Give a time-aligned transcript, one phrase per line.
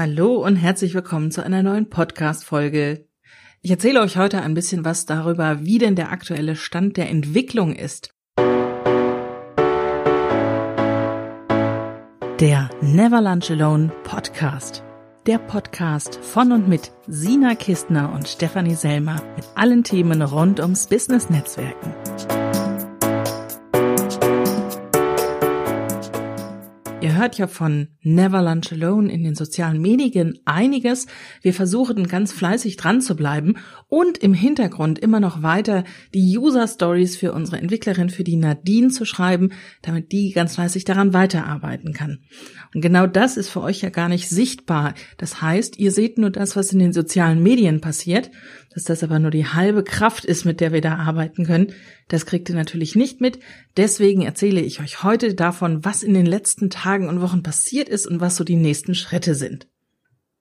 [0.00, 3.08] Hallo und herzlich willkommen zu einer neuen Podcast-Folge.
[3.62, 7.74] Ich erzähle euch heute ein bisschen was darüber, wie denn der aktuelle Stand der Entwicklung
[7.74, 8.14] ist.
[12.38, 14.84] Der Never Lunch Alone Podcast.
[15.26, 20.86] Der Podcast von und mit Sina Kistner und Stefanie Selmer mit allen Themen rund ums
[20.86, 22.37] Business-Netzwerken.
[27.18, 31.06] Hört ja von Never Lunch Alone in den sozialen Medien einiges.
[31.42, 33.56] Wir versuchen ganz fleißig dran zu bleiben
[33.88, 38.88] und im Hintergrund immer noch weiter die User Stories für unsere Entwicklerin, für die Nadine
[38.88, 39.50] zu schreiben,
[39.82, 42.20] damit die ganz fleißig daran weiterarbeiten kann.
[42.74, 44.94] Und genau das ist für euch ja gar nicht sichtbar.
[45.16, 48.30] Das heißt, ihr seht nur das, was in den sozialen Medien passiert.
[48.74, 51.72] Dass das aber nur die halbe Kraft ist, mit der wir da arbeiten können,
[52.08, 53.40] das kriegt ihr natürlich nicht mit.
[53.76, 58.06] Deswegen erzähle ich euch heute davon, was in den letzten Tagen und Wochen passiert ist
[58.06, 59.66] und was so die nächsten Schritte sind.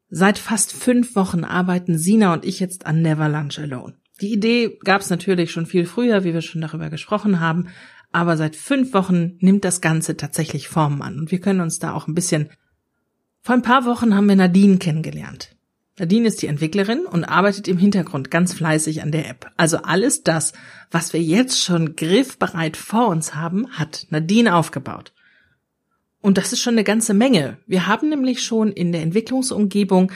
[0.09, 3.95] Seit fast fünf Wochen arbeiten Sina und ich jetzt an Never Lunch Alone.
[4.21, 7.67] Die Idee gab es natürlich schon viel früher, wie wir schon darüber gesprochen haben,
[8.11, 11.93] aber seit fünf Wochen nimmt das Ganze tatsächlich Form an und wir können uns da
[11.93, 12.49] auch ein bisschen.
[13.41, 15.55] Vor ein paar Wochen haben wir Nadine kennengelernt.
[15.99, 19.51] Nadine ist die Entwicklerin und arbeitet im Hintergrund ganz fleißig an der App.
[19.57, 20.53] Also alles das,
[20.91, 25.13] was wir jetzt schon griffbereit vor uns haben, hat Nadine aufgebaut.
[26.21, 27.57] Und das ist schon eine ganze Menge.
[27.67, 30.11] Wir haben nämlich schon in der Entwicklungsumgebung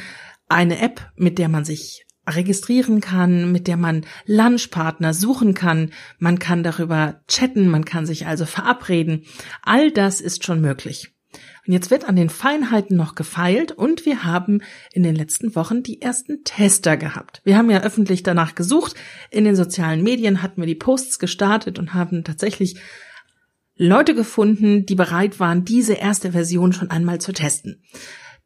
[0.49, 6.39] eine App, mit der man sich registrieren kann, mit der man Lunchpartner suchen kann, man
[6.39, 9.23] kann darüber chatten, man kann sich also verabreden.
[9.63, 11.13] All das ist schon möglich.
[11.65, 15.83] Und jetzt wird an den Feinheiten noch gefeilt und wir haben in den letzten Wochen
[15.83, 17.41] die ersten Tester gehabt.
[17.43, 18.95] Wir haben ja öffentlich danach gesucht.
[19.29, 22.77] In den sozialen Medien hatten wir die Posts gestartet und haben tatsächlich
[23.83, 27.83] Leute gefunden, die bereit waren, diese erste Version schon einmal zu testen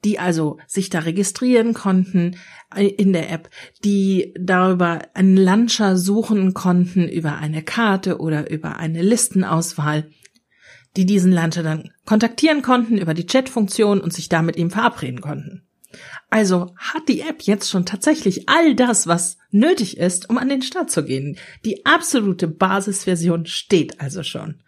[0.03, 2.37] die also sich da registrieren konnten
[2.75, 3.49] in der App,
[3.83, 10.07] die darüber einen Launcher suchen konnten über eine Karte oder über eine Listenauswahl
[10.95, 15.21] die diesen Launcher dann kontaktieren konnten über die Chat-Funktion und sich da mit ihm verabreden
[15.21, 15.67] konnten.
[16.29, 20.61] Also hat die App jetzt schon tatsächlich all das, was nötig ist, um an den
[20.61, 21.37] Start zu gehen.
[21.63, 24.61] Die absolute Basisversion steht also schon.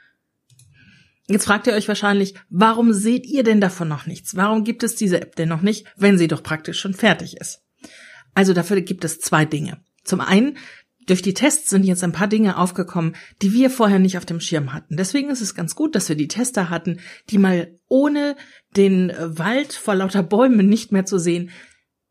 [1.28, 4.36] Jetzt fragt ihr euch wahrscheinlich, warum seht ihr denn davon noch nichts?
[4.36, 7.62] Warum gibt es diese App denn noch nicht, wenn sie doch praktisch schon fertig ist?
[8.34, 9.82] Also dafür gibt es zwei Dinge.
[10.04, 10.58] Zum einen
[11.08, 14.42] durch die Tests sind jetzt ein paar Dinge aufgekommen, die wir vorher nicht auf dem
[14.42, 14.98] Schirm hatten.
[14.98, 17.00] Deswegen ist es ganz gut, dass wir die Tester hatten,
[17.30, 18.36] die mal ohne
[18.76, 21.50] den Wald vor lauter Bäumen nicht mehr zu sehen,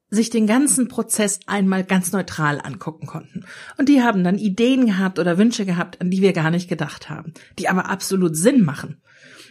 [0.08, 3.44] sich den ganzen Prozess einmal ganz neutral angucken konnten.
[3.76, 7.10] Und die haben dann Ideen gehabt oder Wünsche gehabt, an die wir gar nicht gedacht
[7.10, 9.02] haben, die aber absolut Sinn machen.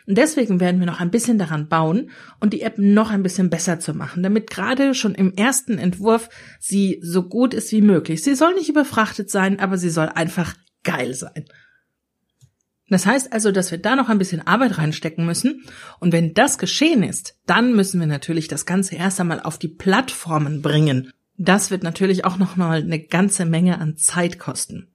[0.07, 3.49] Und deswegen werden wir noch ein bisschen daran bauen und die App noch ein bisschen
[3.49, 6.29] besser zu machen, damit gerade schon im ersten Entwurf
[6.59, 8.23] sie so gut ist wie möglich.
[8.23, 11.45] Sie soll nicht überfrachtet sein, aber sie soll einfach geil sein.
[12.89, 15.63] Das heißt also, dass wir da noch ein bisschen Arbeit reinstecken müssen.
[15.99, 19.67] Und wenn das geschehen ist, dann müssen wir natürlich das Ganze erst einmal auf die
[19.67, 21.11] Plattformen bringen.
[21.37, 24.87] Das wird natürlich auch noch mal eine ganze Menge an Zeit kosten.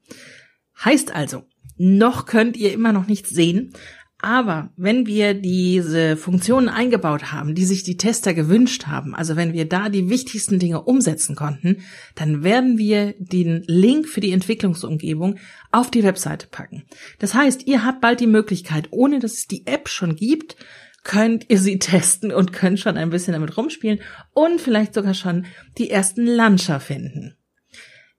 [0.84, 1.44] Heißt also,
[1.76, 3.72] noch könnt ihr immer noch nichts sehen,
[4.22, 9.52] aber wenn wir diese Funktionen eingebaut haben, die sich die Tester gewünscht haben, also wenn
[9.52, 11.78] wir da die wichtigsten Dinge umsetzen konnten,
[12.14, 15.38] dann werden wir den Link für die Entwicklungsumgebung
[15.72, 16.84] auf die Webseite packen.
[17.18, 20.56] Das heißt, ihr habt bald die Möglichkeit, ohne dass es die App schon gibt,
[21.02, 24.00] könnt ihr sie testen und könnt schon ein bisschen damit rumspielen
[24.32, 25.46] und vielleicht sogar schon
[25.78, 27.36] die ersten Launcher finden.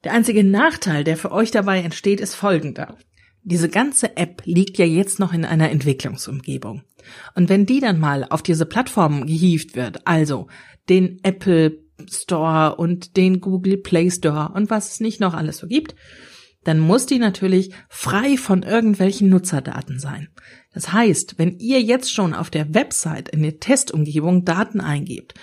[0.03, 2.97] Der einzige Nachteil, der für euch dabei entsteht, ist folgender.
[3.43, 6.83] Diese ganze App liegt ja jetzt noch in einer Entwicklungsumgebung.
[7.35, 10.47] Und wenn die dann mal auf diese Plattform gehievt wird, also
[10.89, 11.79] den Apple
[12.09, 15.95] Store und den Google Play Store und was es nicht noch alles so gibt,
[16.63, 20.29] dann muss die natürlich frei von irgendwelchen Nutzerdaten sein.
[20.73, 25.33] Das heißt, wenn ihr jetzt schon auf der Website in der Testumgebung Daten eingebt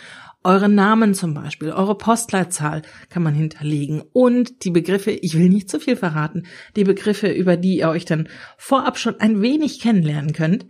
[0.48, 2.80] eure Namen zum Beispiel, eure Postleitzahl
[3.10, 7.58] kann man hinterlegen und die Begriffe, ich will nicht zu viel verraten, die Begriffe, über
[7.58, 10.64] die ihr euch dann vorab schon ein wenig kennenlernen könnt,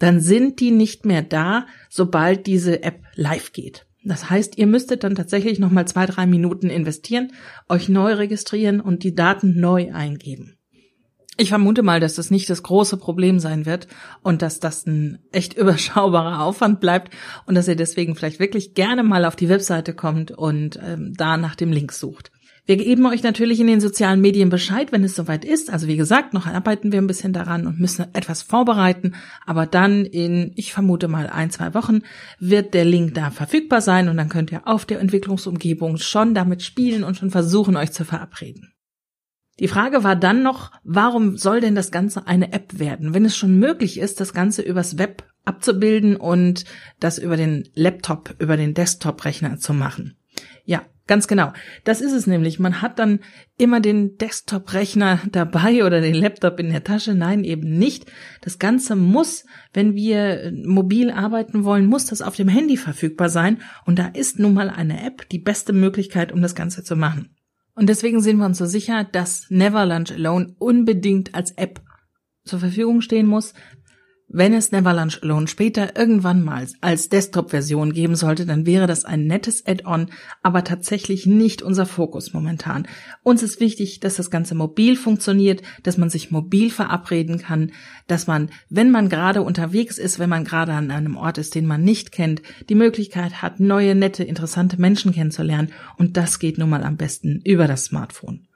[0.00, 3.86] dann sind die nicht mehr da, sobald diese App live geht.
[4.02, 7.30] Das heißt, ihr müsstet dann tatsächlich nochmal zwei, drei Minuten investieren,
[7.68, 10.56] euch neu registrieren und die Daten neu eingeben.
[11.38, 13.88] Ich vermute mal, dass das nicht das große Problem sein wird
[14.22, 17.14] und dass das ein echt überschaubarer Aufwand bleibt
[17.46, 21.38] und dass ihr deswegen vielleicht wirklich gerne mal auf die Webseite kommt und ähm, da
[21.38, 22.30] nach dem Link sucht.
[22.64, 25.72] Wir geben euch natürlich in den sozialen Medien Bescheid, wenn es soweit ist.
[25.72, 29.14] Also wie gesagt, noch arbeiten wir ein bisschen daran und müssen etwas vorbereiten.
[29.44, 32.02] Aber dann in, ich vermute mal ein, zwei Wochen
[32.38, 36.62] wird der Link da verfügbar sein und dann könnt ihr auf der Entwicklungsumgebung schon damit
[36.62, 38.71] spielen und schon versuchen, euch zu verabreden.
[39.62, 43.36] Die Frage war dann noch, warum soll denn das Ganze eine App werden, wenn es
[43.36, 46.64] schon möglich ist, das Ganze übers Web abzubilden und
[46.98, 50.16] das über den Laptop, über den Desktop-Rechner zu machen?
[50.64, 51.52] Ja, Ganz genau.
[51.82, 52.60] Das ist es nämlich.
[52.60, 53.18] Man hat dann
[53.58, 57.12] immer den Desktop-Rechner dabei oder den Laptop in der Tasche.
[57.12, 58.06] Nein, eben nicht.
[58.40, 63.60] Das Ganze muss, wenn wir mobil arbeiten wollen, muss das auf dem Handy verfügbar sein.
[63.84, 67.34] Und da ist nun mal eine App die beste Möglichkeit, um das Ganze zu machen.
[67.74, 71.80] Und deswegen sind wir uns so sicher, dass Never Lunch Alone unbedingt als App
[72.44, 73.54] zur Verfügung stehen muss,
[74.32, 79.26] wenn es Neverlunch Alone später irgendwann mal als Desktop-Version geben sollte, dann wäre das ein
[79.26, 80.06] nettes Add-on,
[80.42, 82.88] aber tatsächlich nicht unser Fokus momentan.
[83.22, 87.72] Uns ist wichtig, dass das Ganze mobil funktioniert, dass man sich mobil verabreden kann,
[88.06, 91.66] dass man, wenn man gerade unterwegs ist, wenn man gerade an einem Ort ist, den
[91.66, 95.72] man nicht kennt, die Möglichkeit hat, neue, nette, interessante Menschen kennenzulernen.
[95.98, 98.46] Und das geht nun mal am besten über das Smartphone.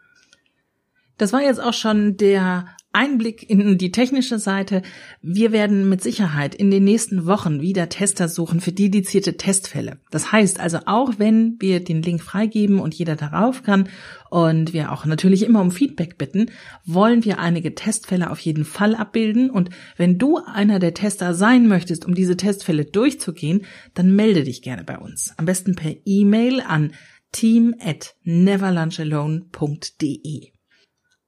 [1.18, 2.66] Das war jetzt auch schon der
[2.96, 4.80] Einblick in die technische Seite.
[5.20, 9.98] Wir werden mit Sicherheit in den nächsten Wochen wieder Tester suchen für dedizierte Testfälle.
[10.10, 13.90] Das heißt also, auch wenn wir den Link freigeben und jeder darauf kann
[14.30, 16.46] und wir auch natürlich immer um Feedback bitten,
[16.86, 19.50] wollen wir einige Testfälle auf jeden Fall abbilden.
[19.50, 24.62] Und wenn du einer der Tester sein möchtest, um diese Testfälle durchzugehen, dann melde dich
[24.62, 25.34] gerne bei uns.
[25.36, 26.92] Am besten per E-Mail an
[27.30, 30.55] team at neverlunchalone.de.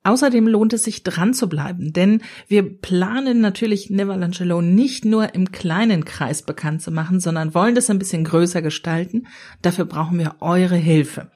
[0.08, 5.34] Außerdem lohnt es sich dran zu bleiben, denn wir planen natürlich Neverland Alone nicht nur
[5.34, 9.26] im kleinen Kreis bekannt zu machen, sondern wollen das ein bisschen größer gestalten.
[9.60, 11.30] Dafür brauchen wir eure Hilfe.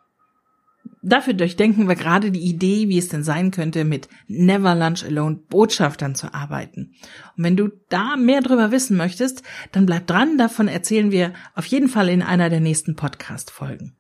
[1.02, 5.40] Dafür durchdenken wir gerade die Idee, wie es denn sein könnte, mit Never Lunch Alone
[5.50, 6.94] Botschaftern zu arbeiten.
[7.36, 9.42] Und wenn du da mehr drüber wissen möchtest,
[9.72, 13.98] dann bleib dran, davon erzählen wir auf jeden Fall in einer der nächsten Podcast-Folgen.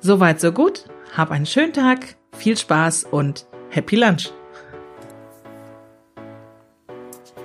[0.00, 0.88] Soweit, so gut.
[1.16, 4.30] Hab einen schönen Tag, viel Spaß und Happy Lunch!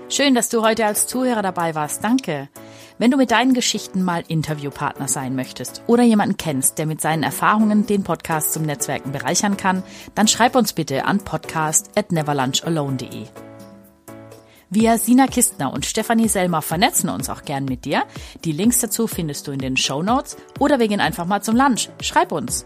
[0.10, 2.04] Schön, dass du heute als Zuhörer dabei warst.
[2.04, 2.50] Danke.
[2.98, 7.24] Wenn du mit deinen Geschichten mal Interviewpartner sein möchtest oder jemanden kennst, der mit seinen
[7.24, 9.84] Erfahrungen den Podcast zum Netzwerken bereichern kann,
[10.14, 13.26] dann schreib uns bitte an podcast at neverlunchalone.de.
[14.70, 18.04] Wir, Sina Kistner und Stefanie Selmer, vernetzen uns auch gern mit dir.
[18.46, 21.56] Die Links dazu findest du in den Show Notes oder wir gehen einfach mal zum
[21.56, 21.90] Lunch.
[22.02, 22.66] Schreib uns.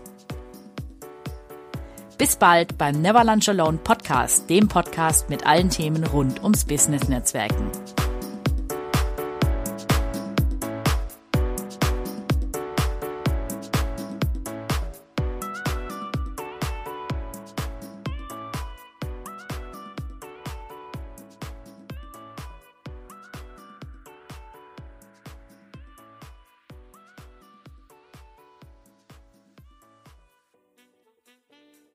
[2.17, 7.69] Bis bald beim Never Lunch Alone Podcast, dem Podcast mit allen Themen rund ums Business-Netzwerken.